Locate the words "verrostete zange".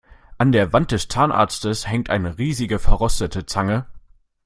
2.79-3.85